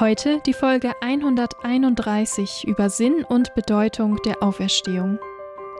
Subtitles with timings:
[0.00, 5.20] Heute die Folge 131 über Sinn und Bedeutung der Auferstehung.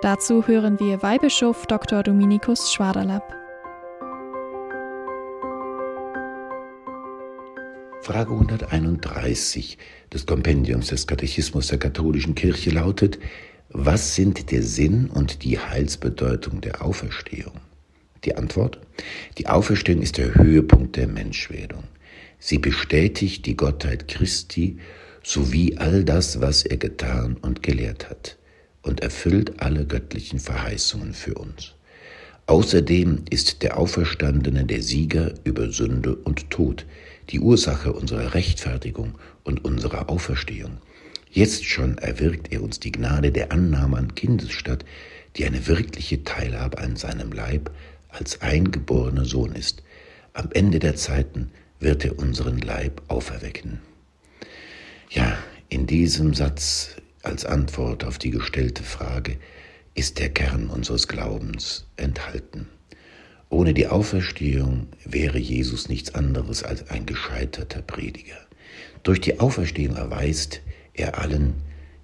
[0.02, 2.04] Dazu hören wir Weihbischof Dr.
[2.04, 3.34] Dominikus Schwaderlapp.
[8.02, 9.78] Frage 131
[10.12, 13.18] des Kompendiums des Katechismus der katholischen Kirche lautet,
[13.70, 17.54] was sind der Sinn und die Heilsbedeutung der Auferstehung?
[18.24, 18.78] Die Antwort?
[19.38, 21.82] Die Auferstehung ist der Höhepunkt der Menschwerdung.
[22.46, 24.76] Sie bestätigt die Gottheit Christi
[25.22, 28.36] sowie all das, was er getan und gelehrt hat
[28.82, 31.72] und erfüllt alle göttlichen Verheißungen für uns.
[32.44, 36.84] Außerdem ist der Auferstandene der Sieger über Sünde und Tod,
[37.30, 40.76] die Ursache unserer Rechtfertigung und unserer Auferstehung.
[41.30, 44.84] Jetzt schon erwirkt er uns die Gnade der Annahme an Kindesstatt,
[45.38, 47.70] die eine wirkliche Teilhabe an seinem Leib
[48.10, 49.82] als eingeborener Sohn ist.
[50.34, 53.80] Am Ende der Zeiten wird er unseren Leib auferwecken.
[55.10, 59.38] Ja, in diesem Satz als Antwort auf die gestellte Frage
[59.94, 62.68] ist der Kern unseres Glaubens enthalten.
[63.48, 68.38] Ohne die Auferstehung wäre Jesus nichts anderes als ein gescheiterter Prediger.
[69.04, 70.60] Durch die Auferstehung erweist
[70.92, 71.54] er allen,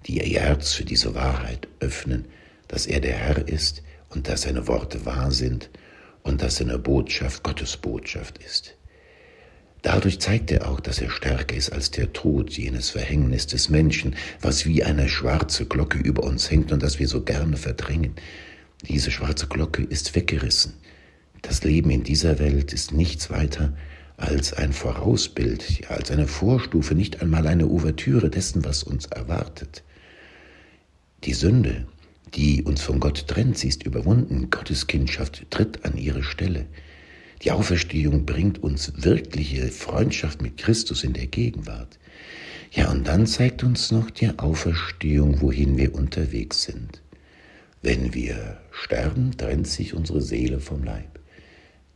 [0.05, 2.25] die ihr Herz für diese Wahrheit öffnen,
[2.67, 5.69] dass er der Herr ist und dass seine Worte wahr sind
[6.23, 8.77] und dass seine Botschaft Gottes Botschaft ist.
[9.81, 14.15] Dadurch zeigt er auch, dass er stärker ist als der Tod, jenes Verhängnis des Menschen,
[14.39, 18.13] was wie eine schwarze Glocke über uns hängt und das wir so gerne verdrängen.
[18.87, 20.73] Diese schwarze Glocke ist weggerissen.
[21.41, 23.73] Das Leben in dieser Welt ist nichts weiter
[24.17, 29.83] als ein Vorausbild, als eine Vorstufe, nicht einmal eine Ouvertüre dessen, was uns erwartet.
[31.23, 31.87] Die Sünde,
[32.35, 34.51] die uns von Gott trennt, sie ist überwunden.
[34.51, 36.67] Gottes Kindschaft tritt an ihre Stelle.
[37.41, 41.97] Die Auferstehung bringt uns wirkliche Freundschaft mit Christus in der Gegenwart.
[42.71, 47.01] Ja, und dann zeigt uns noch die Auferstehung, wohin wir unterwegs sind.
[47.81, 51.19] Wenn wir sterben, trennt sich unsere Seele vom Leib.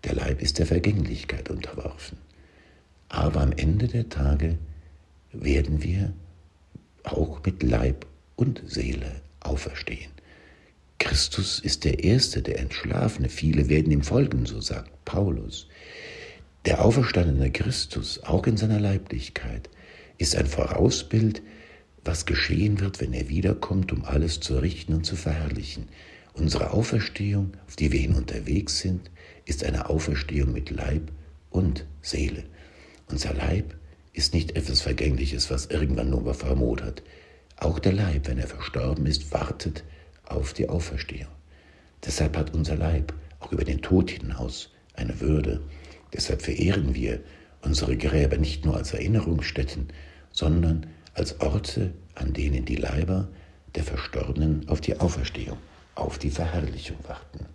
[0.03, 2.17] Der Leib ist der Vergänglichkeit unterworfen.
[3.09, 4.57] Aber am Ende der Tage
[5.31, 6.13] werden wir
[7.03, 10.14] auch mit Leib und Seele auferstehen.
[10.99, 13.29] Christus ist der Erste, der Entschlafene.
[13.29, 15.67] Viele werden ihm folgen, so sagt Paulus.
[16.65, 19.69] Der auferstandene Christus, auch in seiner Leiblichkeit,
[20.17, 21.41] ist ein Vorausbild,
[22.03, 25.89] was geschehen wird, wenn er wiederkommt, um alles zu richten und zu verherrlichen.
[26.33, 29.11] Unsere Auferstehung, auf die wir hin unterwegs sind,
[29.45, 31.11] ist eine Auferstehung mit Leib
[31.49, 32.43] und Seele.
[33.07, 33.75] Unser Leib
[34.13, 37.03] ist nicht etwas Vergängliches, was irgendwann nur vermodert.
[37.57, 39.83] Auch der Leib, wenn er verstorben ist, wartet
[40.25, 41.31] auf die Auferstehung.
[42.05, 45.61] Deshalb hat unser Leib auch über den Tod hinaus eine Würde.
[46.13, 47.19] Deshalb verehren wir
[47.61, 49.87] unsere Gräber nicht nur als Erinnerungsstätten,
[50.31, 53.27] sondern als Orte, an denen die Leiber
[53.73, 55.57] der Verstorbenen auf die Auferstehung,
[55.95, 57.45] auf die Verherrlichung warten.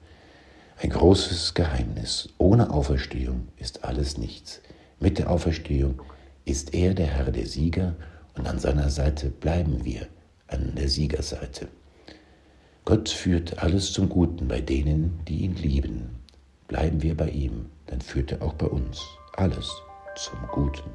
[0.82, 2.30] Ein großes Geheimnis.
[2.38, 4.60] Ohne Auferstehung ist alles nichts.
[4.98, 6.02] Mit der Auferstehung
[6.44, 7.96] ist er der Herr der Sieger
[8.34, 10.06] und an seiner Seite bleiben wir
[10.46, 11.68] an der Siegerseite.
[12.84, 16.20] Gott führt alles zum Guten bei denen, die ihn lieben.
[16.68, 19.04] Bleiben wir bei ihm, dann führt er auch bei uns
[19.36, 19.70] alles
[20.16, 20.90] zum Guten.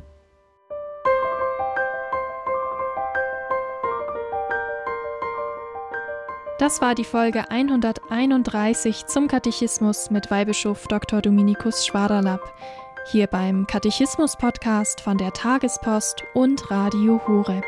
[6.57, 11.22] Das war die Folge 131 zum Katechismus mit Weihbischof Dr.
[11.22, 12.53] Dominikus Schwaderlapp,
[13.11, 17.66] hier beim Katechismus-Podcast von der Tagespost und Radio Horeb.